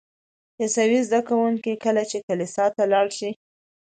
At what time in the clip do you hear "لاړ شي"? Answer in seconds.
2.91-3.29